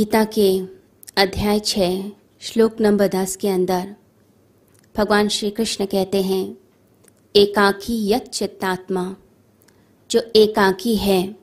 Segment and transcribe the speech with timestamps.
[0.00, 0.60] गीता के
[1.16, 2.10] अध्याय छः,
[2.40, 3.96] श्लोक नंबर दस के अंदर।
[4.96, 6.58] भगवान श्री कृष्ण कहते हैं,
[7.36, 9.16] एकाकी यत चित्तात्मा,
[10.10, 11.36] जो एकाकी है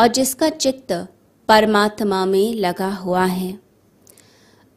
[0.00, 0.92] और जिसका चित्त
[1.48, 3.58] परमात्मा में लगा हुआ है।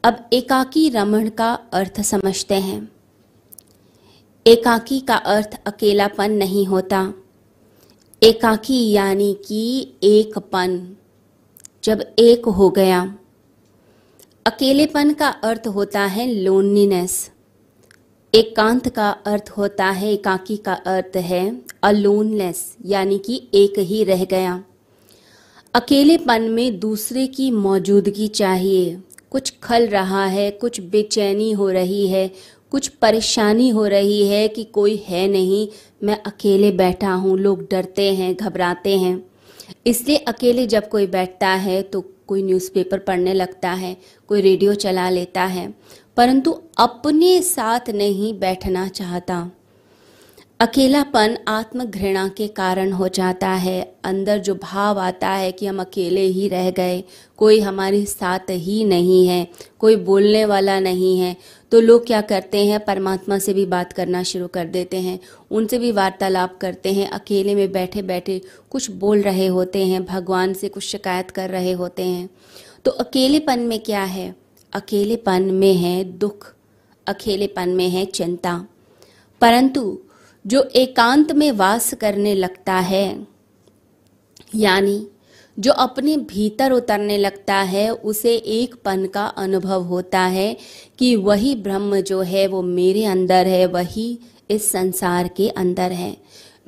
[0.04, 2.92] अब एकाकी रमण का अर्थ समझते हैं।
[4.46, 7.14] एकाकी का अर्थ अकेलापन नहीं होता।
[8.22, 10.96] एकाकी यानी कि एकपन
[11.84, 13.14] जब एक हो गया।
[14.46, 17.30] अकेलेपन का अर्थ होता है लोनलीनेस
[18.34, 24.24] एकांत का अर्थ होता है, एकाकी का अर्थ है अलोनलेस यानी कि एक ही रह
[24.24, 24.64] गया।
[25.74, 32.30] अकेलेपन में दूसरे की मौजूदगी चाहिए। कुछ खल रहा है, कुछ बेचैनी हो रही है,
[32.70, 35.68] कुछ परेशानी हो रही है कि कोई है नहीं,
[36.02, 39.31] मैं अकेले बैठा हूँ, लोग डरते हैं, घबराते हैं।
[39.86, 43.96] इसलिए अकेले जब कोई बैठता है तो कोई न्यूज़पेपर पढ़ने लगता है,
[44.28, 45.72] कोई रेडियो चला लेता है,
[46.16, 49.50] परंतु अपने साथ नहीं बैठना चाहता।
[50.60, 55.80] अकेलापन आत्म घृणा के कारण हो जाता है। अंदर जो भाव आता है कि हम
[55.80, 57.02] अकेले ही रह गए,
[57.38, 59.46] कोई हमारे साथ ही नहीं है,
[59.78, 61.36] कोई बोलने वाला नहीं है
[61.72, 62.84] तो लोग क्या करते हैं?
[62.84, 65.20] परमात्मा से भी बात करना शुरू कर देते हैं।
[65.50, 70.54] उनसे भी वार्तालाप करते हैं। अकेले में बैठे बैठे कुछ बोल रहे होते हैं, भगवान
[70.54, 72.30] से कुछ शिकायत कर रहे होते हैं।
[72.84, 74.36] तो अकेलेपन में क्या है?
[74.72, 76.54] अकेलेपन में है दुख,
[77.06, 78.66] अकेलेपन में है चिंता।
[79.40, 79.98] परंतु
[80.46, 83.26] जो एकांत में वास करने लगता है,
[84.54, 85.06] यानी
[85.58, 90.56] जो अपने भीतर उतरने लगता है, उसे एक पन का अनुभव होता है
[90.98, 94.18] कि वही ब्रह्म जो है, वो मेरे अंदर है, वही
[94.50, 96.16] इस संसार के अंदर है।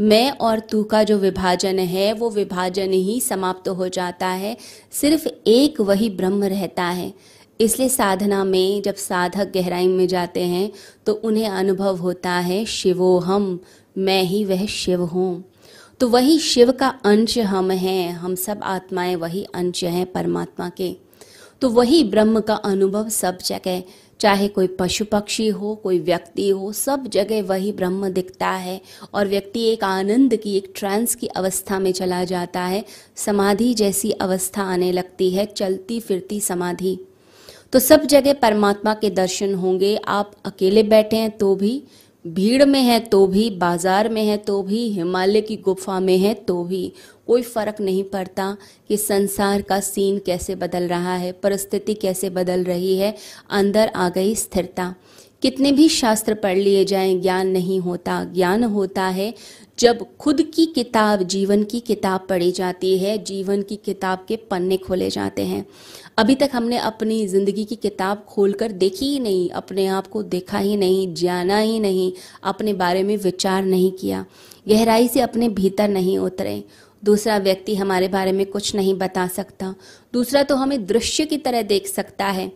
[0.00, 4.56] मैं और तू का जो विभाजन है, वो विभाजन ही समाप्त हो जाता है।
[4.92, 7.12] सिर्फ़ एक वही ब्रह्म रहता है।
[7.60, 10.72] इसलिए साधना में जब साधक गहराई में जाते हैं
[11.06, 13.60] तो उन्हें अनुभव होता है, शिवोहम,
[13.98, 15.53] मैं ही वह शिव हूँ।
[16.00, 20.96] तो वही शिव का अंश हम हैं, हम सब आत्माएँ वही अंश हैं परमात्मा के।
[21.60, 23.82] तो वही ब्रह्म का अनुभव सब जगह,
[24.20, 28.80] चाहे कोई पशु पक्षी हो, कोई व्यक्ति हो, सब जगह वही ब्रह्म दिखता है
[29.14, 32.84] और व्यक्ति एक आनंद की, एक ट्रांस की अवस्था में चला जाता है।
[33.16, 36.98] समाधि जैसी अवस्था आने लगती है, चलती फिरती समाधि।
[37.72, 41.82] तो सब जगह परमात्मा के दर्शन होंगे। आप अकेले बैठे हैं तो भी
[42.24, 46.32] भीड़ में है तो भी, बाज़ार में है तो भी, हिमालय की गुफा में है
[46.34, 46.92] तो भी।
[47.26, 48.56] कोई फ़र्क नहीं पड़ता
[48.88, 53.14] कि संसार का सीन कैसे बदल रहा है, परिस्थिति कैसे बदल रही है,
[53.50, 54.94] अंदर आ गई स्थिरता।
[55.42, 59.34] कितने भी शास्त्र पढ़ लिए जाएँ, ज्ञान नहीं होता। ज्ञान होता है
[59.78, 64.76] जब खुद की किताब, जीवन की किताब पढ़ी जाती है, जीवन की किताब के पन्ने
[64.76, 65.66] खोले जाते हैं।
[66.18, 70.58] अभी तक हमने अपनी ज़िंदगी की किताब खोलकर देखी ही नहीं, अपने आप को देखा
[70.58, 72.12] ही नहीं, जाना ही नहीं,
[72.44, 74.24] अपने बारे में विचार नहीं किया।
[74.68, 76.64] गहराई से अपने भीतर नहीं उतरे।
[77.04, 79.74] दूसरा व्यक्ति हमारे बारे में कुछ नहीं बता सकता।
[80.12, 82.48] दूसरा तो हमें दृश्य की तरह देख सकता है,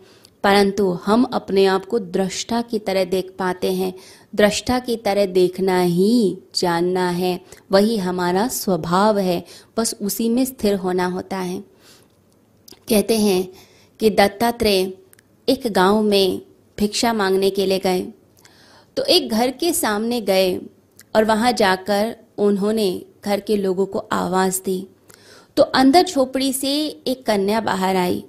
[0.43, 3.93] परंतु हम अपने आप को दृष्टा की तरह देख पाते हैं।
[4.35, 7.39] दृष्टा की तरह देखना ही जानना है,
[7.71, 9.43] वही हमारा स्वभाव है,
[9.77, 11.63] बस उसी में स्थिर होना होता है।
[12.89, 13.47] कहते हैं
[13.99, 14.91] कि दत्तात्रेय
[15.47, 16.41] एक गाँव में
[16.77, 18.01] भिक्षा मांगने के लिए गए।
[18.97, 20.57] तो एक घर के सामने गए
[21.15, 22.89] और वहाँ जाकर उन्होंने
[23.25, 24.87] घर के लोगों को आवाज़ दी।
[25.57, 26.71] तो अंदर झोपड़ी से
[27.07, 28.23] एक कन्या बाहर आई।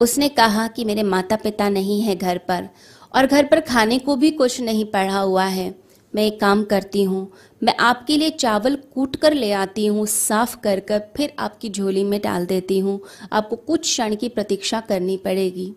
[0.00, 2.68] उसने कहा कि मेरे माता पिता नहीं है घर पर
[3.14, 5.74] और घर पर खाने को भी कुछ नहीं पड़ा हुआ है।
[6.14, 7.30] मैं एक काम करती हूँ।
[7.62, 12.04] मैं आपके लिए चावल कूट कर ले आती हूँ, साफ़ कर कर फिर आपकी झोली
[12.04, 13.00] में डाल देती हूँ।
[13.32, 15.72] आपको कुछ क्षण की प्रतीक्षा करनी पड़ेगी।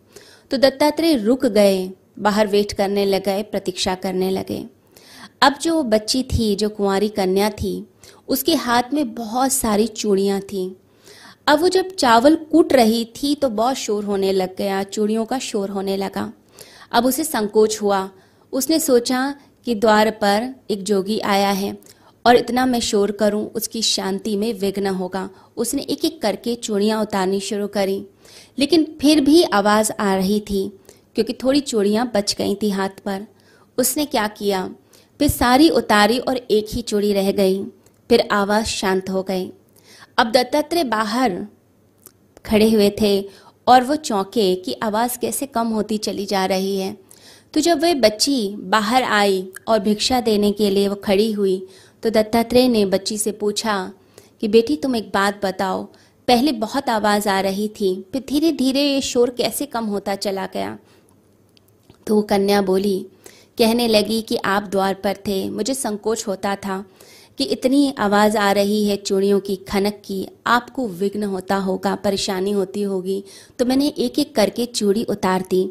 [0.52, 4.66] तो दत्तात्रेय रुक गए, बाहर वेट करने लगे, प्रतीक्षा करने लगे।
[5.42, 7.88] अब जो बच्ची थी, जो कुंवारी कन्या थी
[8.30, 10.72] उसके हाथ में बहुत सारी चूड़ियाँ थीं।
[11.48, 15.40] अब वो जब चावल कूट रही थी तो बहुत शोर होने लग गया, चूड़ियों का
[15.40, 16.32] शोर होने लगा।
[16.92, 18.10] अब उसे संकोच हुआ।
[18.54, 19.36] उसने सोचा
[19.68, 21.78] कि द्वार पर एक जोगी आया है
[22.26, 27.02] और इतना मैं शोर करूँ, उसकी शांति में विघ्न होगा। उसने एक एक करके चूड़ियाँ
[27.02, 28.06] उतारनी शुरू करी,
[28.60, 30.68] लेकिन फिर भी आवाज़ आ रही थी,
[31.16, 33.26] क्योंकि थोड़ी चूड़ियाँ बच गई थी हाथ पर।
[33.78, 34.70] उसने क्या किया?
[35.20, 37.64] फिर सारी उतारी और एक ही चूड़ी रह गई।
[38.10, 39.52] फिर आवाज़ शांत हो गई।
[40.18, 41.48] अब दत्तात्रेय बाहर
[42.46, 43.30] खड़े हुए थे
[43.68, 46.98] और वो चौंके कि आवाज़ कैसे कम होती चली जा रही है।
[47.54, 51.68] तो जब वह बच्ची बाहर आई और भिक्षा देने के लिए वो खड़ी हुई
[52.04, 53.92] तो दत्तात्रेय ने बच्ची से पूछा
[54.42, 55.84] कि, बेटी, तुम एक बात बताओ।
[56.28, 60.46] पहले बहुत आवाज़ आ रही थी, फिर धीरे धीरे ये शोर कैसे कम होता चला
[60.46, 60.78] गया?
[62.08, 63.06] तो वो कन्या बोली,
[63.58, 66.86] कहने लगी कि, आप द्वार पर थे, मुझे संकोच होता था।
[67.40, 72.52] कि इतनी आवाज़ आ रही है चूड़ियों की, खनक की, आपको विघ्न होता होगा, परेशानी
[72.52, 73.24] होती होगी।
[73.60, 75.62] तो मैंने एक एक करके चूड़ी उतार दी।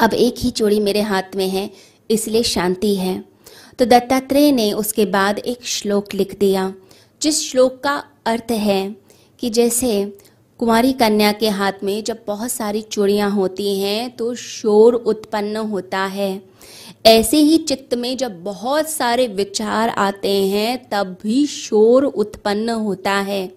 [0.00, 1.70] अब एक ही चूड़ी मेरे हाथ में है,
[2.10, 3.24] इसलिए शांति है।
[3.78, 6.72] तो दत्तात्रेय ने उसके बाद एक श्लोक लिख दिया,
[7.22, 8.96] जिस श्लोक का अर्थ है
[9.40, 10.04] कि जैसे
[10.60, 16.04] कुमारी कन्या के हाथ में जब बहुत सारी चूड़ियाँ होती हैं तो शोर उत्पन्न होता
[16.06, 16.51] है।
[17.04, 23.12] ऐसे ही चित्त में जब बहुत सारे विचार आते हैं, तब भी शोर उत्पन्न होता
[23.12, 23.50] है।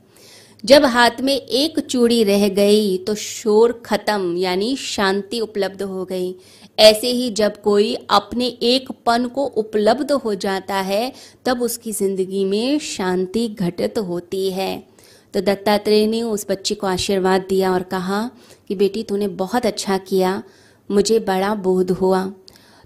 [0.64, 6.36] जब हाथ में एक चूड़ी रह गई तो शोर खत्म, यानी शांति उपलब्ध हो गई।
[6.80, 11.12] ऐसे ही जब कोई अपने एक पन को उपलब्ध हो जाता है,
[11.46, 14.88] तब उसकी ज़िंदगी में शांति घटित होती है।
[15.34, 18.30] तो दत्तात्रेय ने उस बच्ची को आशीर्वाद दिया और कहा
[18.68, 20.44] कि, बेटी, तूने बहुत अच्छा किया।
[20.92, 22.32] मुझे बड़ा बोध हुआ।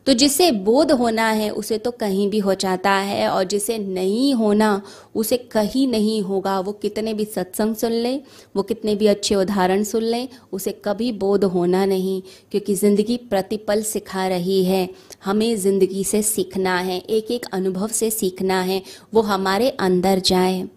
[0.07, 4.33] तो जिसे बोध होना है, उसे तो कहीं भी हो जाता है और जिसे नहीं
[4.33, 4.81] होना,
[5.15, 8.15] उसे कहीं नहीं होगा। वो कितने भी सत्संग सुन ले,
[8.55, 13.81] वो कितने भी अच्छे उदाहरण सुन ले, उसे कभी बोध होना नहीं, क्योंकि ज़िंदगी प्रतिपल
[13.83, 14.87] सिखा रही है।
[15.23, 18.81] हमें ज़िंदगी से सीखना है एक एक अनुभव से सीखना है,
[19.13, 20.67] वो हमारे अंदर जाए।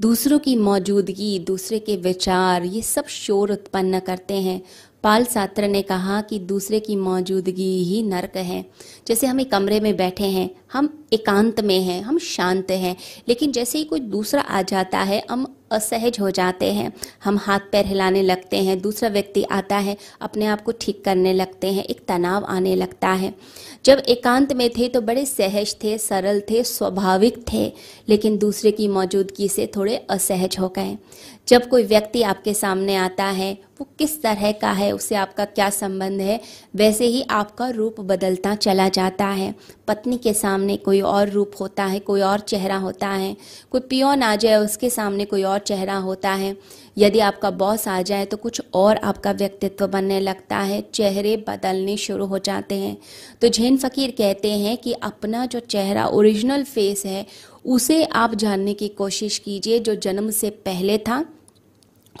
[0.00, 4.60] दूसरों की मौजूदगी, दूसरे के विचार, ये सब शोर उत्पन्न करते हैं।
[5.02, 8.64] पाल सात्र ने कहा कि दूसरे की मौजूदगी ही नरक है।
[9.06, 12.96] जैसे हम एक कमरे में बैठे हैं, हम एकांत में हैं, हम शांत हैं,
[13.28, 16.92] लेकिन जैसे ही कोई दूसरा आ जाता है, हम असहज हो जाते हैं।
[17.24, 21.32] हम हाथ पैर हिलाने लगते हैं, दूसरा व्यक्ति आता है, अपने आप को ठीक करने
[21.32, 23.34] लगते हैं, एक तनाव आने लगता है।
[23.84, 27.72] जब एकांत में थे तो बड़े सहज थे, सरल थे, स्वाभाविक थे,
[28.08, 30.98] लेकिन दूसरे की मौजूदगी से थोड़े असहज हो गए।
[31.48, 35.70] जब कोई व्यक्ति आपके सामने आता है वो किस तरह का है, उससे आपका क्या
[35.70, 36.40] संबंध है,
[36.76, 39.54] वैसे ही आपका रूप बदलता चला जाता है।
[39.88, 43.36] पत्नी के सामने कोई और रूप होता है, कोई और चेहरा होता है,
[43.70, 46.56] कोई पियोन आ जाए उसके सामने कोई और चेहरा होता है।
[46.98, 51.96] यदि आपका बॉस आ जाए तो कुछ और आपका व्यक्तित्व बनने लगता है, चेहरे बदलने
[51.96, 52.96] शुरू हो जाते हैं।
[53.40, 57.26] तो जैन फ़कीर कहते हैं कि अपना जो चेहरा ओरिजिनल फेस है,
[57.64, 61.24] उसे आप जानने की कोशिश कीजिए जो जन्म से पहले था।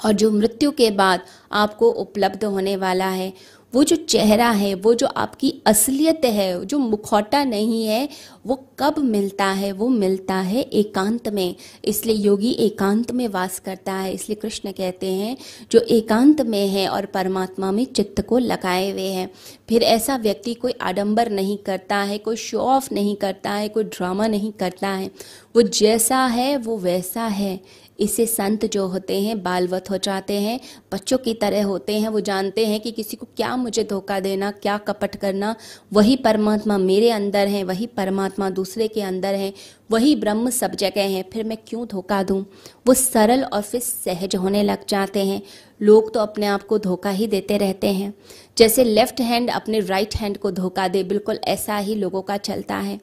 [0.04, 1.20] और जो मृत्यु के बाद
[1.52, 6.78] आपको उपलब्ध होने वाला है, वो जो चेहरा है, वो जो आपकी असलियत है, जो
[6.78, 8.08] मुखौटा नहीं है,
[8.46, 9.72] वो कब मिलता है?
[9.72, 15.06] वो मिलता है एकांत में। इसलिए योगी एकांत में वास करता है। इसलिए कृष्ण कहते
[15.06, 15.36] हैं,
[15.72, 19.30] जो एकांत में है और परमात्मा में चित्त को लगाए हुए हैं।
[19.68, 23.84] फिर ऐसा व्यक्ति कोई आडंबर नहीं करता है, कोई शो ऑफ़ नहीं करता है, कोई
[23.84, 25.10] ड्रामा नहीं करता है।
[25.56, 27.60] वो जैसा है, वो वैसा है।
[27.98, 30.60] इससे संत जो होते हैं, बालवत हो जाते हैं,
[30.92, 34.50] बच्चों की तरह होते हैं, वो जानते हैं कि किसी को क्या मुझे धोखा देना,
[34.50, 35.56] क्या कपट करना,
[35.92, 39.52] वही परमात्मा मेरे अंदर है, वही परमात्मा दूसरे के अंदर है,
[39.90, 42.46] वही ब्रह्म सब जगह है, फिर मैं क्यों धोखा दूँ?
[42.86, 45.42] वो सरल और फिर सहज होने लग जाते हैं।
[45.82, 48.14] लोग तो अपने आप को धोखा ही देते रहते हैं।
[48.58, 52.76] जैसे लेफ़्ट हैंड अपने राइट हैंड को धोखा दे, बिल्कुल ऐसा ही लोगों का चलता
[52.76, 53.00] है।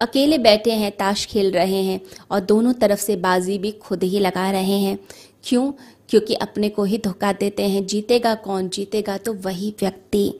[0.00, 2.00] अकेले बैठे हैं, ताश खेल रहे हैं
[2.30, 4.98] और दोनों तरफ़ से बाजी भी खुद ही लगा रहे हैं।
[5.44, 5.72] क्यों?
[6.08, 8.68] क्योंकि अपने को ही धोखा देते हैं। जीतेगा कौन?
[8.68, 10.34] जीतेगा तो वही व्यक्ति।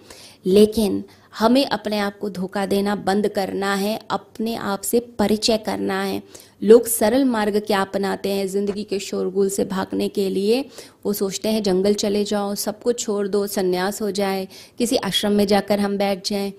[0.46, 1.04] लेकिन
[1.37, 6.23] हमें अपने आप को धोखा देना बंद करना है, अपने आप से परिचय करना है।
[6.62, 10.64] लोग सरल मार्ग क्या अपनाते हैं ज़िंदगी के शोरगुल से भागने के लिए?
[11.07, 15.33] वो सोचते हैं, जंगल चले जाओ, सब कुछ छोड़ दो, संन्यास हो जाए, किसी आश्रम
[15.33, 16.52] में जाकर हम बैठ जाएँ।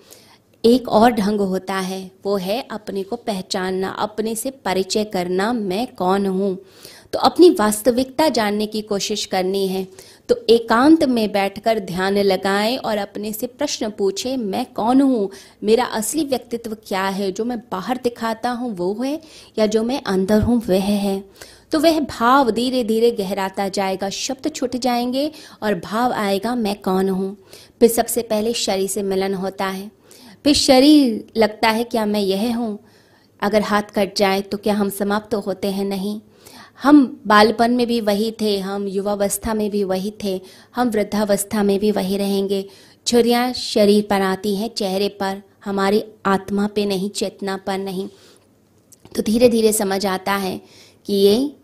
[0.66, 5.88] एक और ढंग होता है, वो है अपने को पहचानना, अपने से परिचय करना, मैं
[5.96, 6.58] कौन हूँ?
[7.14, 9.88] तो अपनी वास्तविकता जानने की कोशिश करनी है।
[10.30, 15.30] तो एकांत में बैठकर ध्यान लगाएँ और अपने से प्रश्न पूछे, मैं कौन हूँ?
[15.64, 17.32] मेरा असली व्यक्तित्व क्या है?
[17.32, 19.22] जो मैं बाहर दिखाता हूँ, वो है?
[19.60, 21.24] या जो मैं अंदर हूँ, वह है?
[21.72, 25.32] तो वह भाव धीरे धीरे गहराता जाएगा, शब्द छूट जाएँगे
[25.64, 27.38] और भाव आएगा, मैं कौन हूँ?
[27.80, 29.97] फिर सबसे पहले शरीर से मिलन होता है।
[30.48, 32.80] फिर शरीर लगता है क्या मैं यह हूँ।
[33.42, 35.86] अगर हाथ कट जाए तो क्या हम समाप्त तो होते हैं?
[35.86, 36.22] नहीं।
[36.84, 40.42] हम बालपन में भी वही थे, हम युवावस्था में भी वही थे,
[40.76, 42.66] हम वृद्धावस्था में भी वही रहेंगे।
[43.06, 48.08] छुरियाँ शरीर पर आती हैं, चेहरे पर। हमारी आत्मा पे नहीं, चेतना पर नहीं।
[49.16, 50.62] तो धीरे धीरे समझ आता है
[51.06, 51.56] कि ये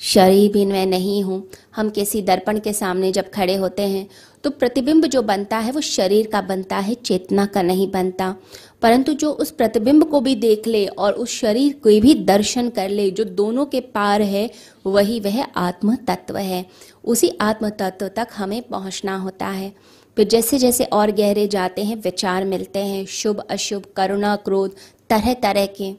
[0.00, 1.42] शरीर भी मैं नहीं हूँ।
[1.76, 4.08] हम किसी दर्पण के सामने जब खड़े होते हैं
[4.44, 8.34] तो प्रतिबिंब जो बनता है वो शरीर का बनता है, चेतना का नहीं बनता।
[8.82, 12.88] परंतु जो उस प्रतिबिंब को भी देख ले और उस शरीर को भी दर्शन कर
[12.88, 14.50] ले, जो दोनों के पार है,
[14.86, 16.64] वही वह आत्म तत्व है।
[17.04, 19.72] उसी आत्म तत्व तक हमें पहुँचना होता है।
[20.16, 24.74] फिर जैसे जैसे और गहरे जाते हैं, विचार मिलते हैं, शुभ, अशुभ, करुणा, क्रोध
[25.10, 25.92] तरह तरह के।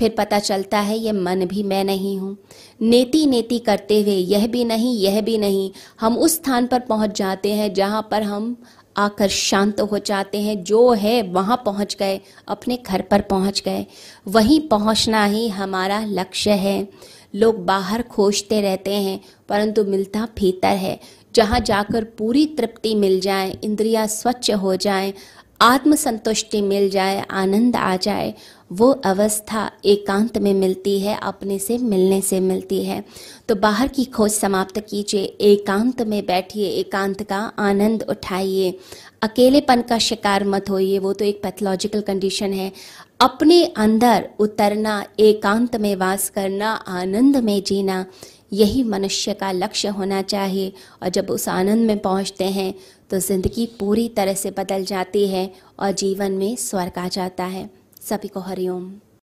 [0.00, 2.36] फिर पता चलता है ये मन भी मैं नहीं हूँ।
[2.82, 7.18] नेति नेति करते हुए, यह भी नहीं, यह भी नहीं। हम उस स्थान पर पहुँच
[7.18, 8.56] जाते हैं जहाँ पर हम
[8.96, 13.86] आकर शांत हो जाते हैं। जो है वहाँ पहुँच गए, अपने घर पर पहुँच गए।
[14.28, 16.88] वहीं पहुँचना ही हमारा लक्ष्य है।
[17.34, 20.98] लोग बाहर खोजते रहते हैं, परंतु मिलता भीतर है।
[21.34, 25.12] जहाँ जाकर पूरी तृप्ति मिल जाए, इंद्रियाँ स्वच्छ हो जाए
[25.60, 28.34] आत्म संतुष्टि मिल जाए, आनंद आ जाए,
[28.72, 33.04] वो अवस्था एकांत में मिलती है, अपने से मिलने से मिलती है।
[33.48, 38.78] तो बाहर की खोज समाप्त कीजिए, एकांत में बैठिए, एकांत का आनंद उठाइए।
[39.22, 42.72] अकेलेपन का शिकार मत होइए, वो तो एक पैथोलॉजिकल कंडीशन है।
[43.20, 48.06] अपने अंदर उतरना, एकांत में वास करना, आनंद में जीना,
[48.52, 50.72] यही मनुष्य का लक्ष्य होना चाहिए।
[51.02, 52.74] और जब उस आनंद में पहुँचते हैं
[53.10, 55.50] तो ज़िंदगी पूरी तरह से बदल जाती है
[55.80, 57.68] और जीवन में स्वर्ग आ जाता है।
[58.02, 58.92] सभी को हरिओम।